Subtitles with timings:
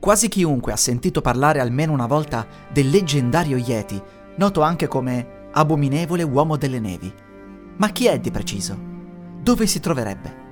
[0.00, 4.00] Quasi chiunque ha sentito parlare almeno una volta del leggendario Yeti,
[4.36, 7.12] noto anche come abominevole uomo delle nevi.
[7.76, 8.78] Ma chi è di preciso?
[9.42, 10.46] Dove si troverebbe?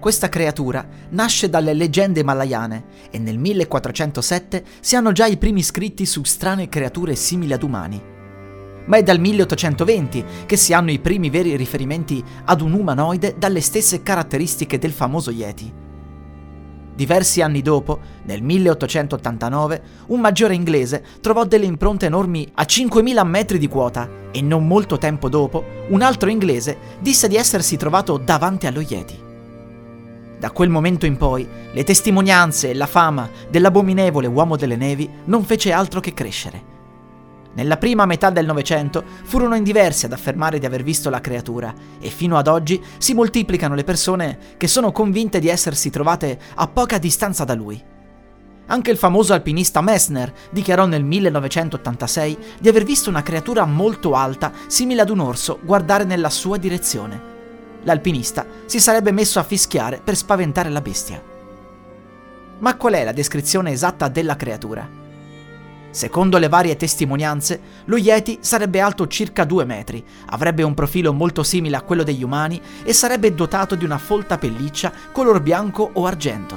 [0.00, 6.04] Questa creatura nasce dalle leggende malayane e nel 1407 si hanno già i primi scritti
[6.04, 8.02] su strane creature simili ad umani.
[8.86, 13.60] Ma è dal 1820 che si hanno i primi veri riferimenti ad un umanoide dalle
[13.60, 15.84] stesse caratteristiche del famoso Yeti.
[16.96, 23.58] Diversi anni dopo, nel 1889, un maggiore inglese trovò delle impronte enormi a 5.000 metri
[23.58, 28.66] di quota e non molto tempo dopo un altro inglese disse di essersi trovato davanti
[28.66, 29.24] allo Yeti.
[30.38, 35.44] Da quel momento in poi le testimonianze e la fama dell'abominevole uomo delle nevi non
[35.44, 36.75] fece altro che crescere.
[37.56, 41.72] Nella prima metà del Novecento furono in diversi ad affermare di aver visto la creatura
[41.98, 46.68] e fino ad oggi si moltiplicano le persone che sono convinte di essersi trovate a
[46.68, 47.82] poca distanza da lui.
[48.66, 54.52] Anche il famoso alpinista Messner dichiarò nel 1986 di aver visto una creatura molto alta,
[54.66, 57.34] simile ad un orso, guardare nella sua direzione.
[57.84, 61.22] L'alpinista si sarebbe messo a fischiare per spaventare la bestia.
[62.58, 65.04] Ma qual è la descrizione esatta della creatura?
[65.96, 71.42] Secondo le varie testimonianze, lo Yeti sarebbe alto circa 2 metri, avrebbe un profilo molto
[71.42, 76.04] simile a quello degli umani e sarebbe dotato di una folta pelliccia color bianco o
[76.04, 76.54] argento.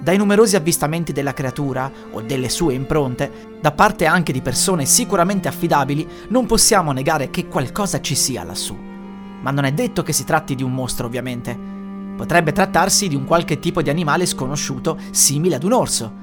[0.00, 5.46] Dai numerosi avvistamenti della creatura o delle sue impronte, da parte anche di persone sicuramente
[5.46, 8.76] affidabili, non possiamo negare che qualcosa ci sia lassù.
[9.40, 11.56] Ma non è detto che si tratti di un mostro, ovviamente.
[12.16, 16.21] Potrebbe trattarsi di un qualche tipo di animale sconosciuto simile ad un orso.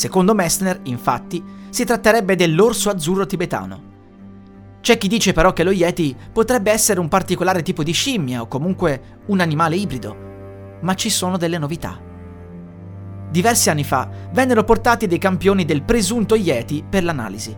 [0.00, 4.78] Secondo Messner, infatti, si tratterebbe dell'orso azzurro tibetano.
[4.80, 8.48] C'è chi dice però che lo Yeti potrebbe essere un particolare tipo di scimmia o
[8.48, 10.16] comunque un animale ibrido,
[10.80, 12.00] ma ci sono delle novità.
[13.30, 17.54] Diversi anni fa vennero portati dei campioni del presunto Yeti per l'analisi.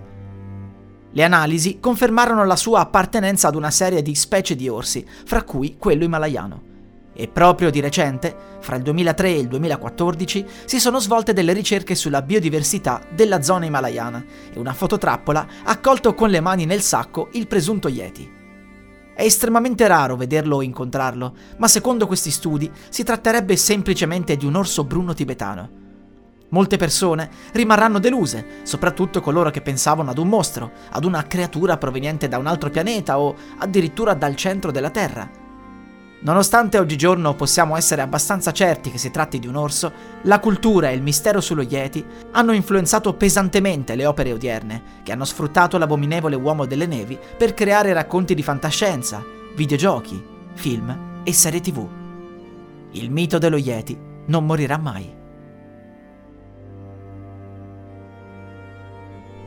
[1.12, 5.76] Le analisi confermarono la sua appartenenza ad una serie di specie di orsi, fra cui
[5.78, 6.71] quello himalayano.
[7.14, 11.94] E proprio di recente, fra il 2003 e il 2014, si sono svolte delle ricerche
[11.94, 17.28] sulla biodiversità della zona himalayana e una fototrappola ha colto con le mani nel sacco
[17.32, 18.40] il presunto Yeti.
[19.14, 24.54] È estremamente raro vederlo o incontrarlo, ma secondo questi studi si tratterebbe semplicemente di un
[24.54, 25.80] orso bruno tibetano.
[26.48, 32.28] Molte persone rimarranno deluse, soprattutto coloro che pensavano ad un mostro, ad una creatura proveniente
[32.28, 35.41] da un altro pianeta o addirittura dal centro della Terra.
[36.24, 40.94] Nonostante oggigiorno possiamo essere abbastanza certi che si tratti di un orso, la cultura e
[40.94, 46.64] il mistero sullo Yeti hanno influenzato pesantemente le opere odierne, che hanno sfruttato l'abominevole uomo
[46.64, 49.20] delle nevi per creare racconti di fantascienza,
[49.56, 50.24] videogiochi,
[50.54, 51.88] film e serie tv.
[52.92, 55.12] Il mito dello Yeti non morirà mai.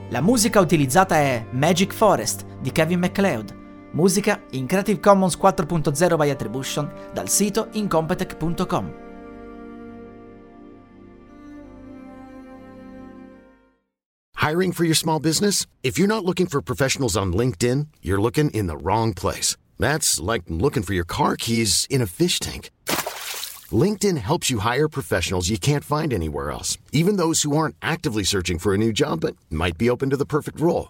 [0.10, 3.64] La musica utilizzata è Magic Forest di Kevin MacLeod
[3.96, 8.94] Musica in Creative Commons 4.0 by Attribution dal sito incompetech.com.
[14.36, 15.66] Hiring for your small business?
[15.82, 19.58] If you're not looking for professionals on LinkedIn, you're looking in the wrong place.
[19.80, 22.70] That's like looking for your car keys in a fish tank.
[23.72, 28.24] LinkedIn helps you hire professionals you can't find anywhere else, even those who aren't actively
[28.24, 30.90] searching for a new job but might be open to the perfect role.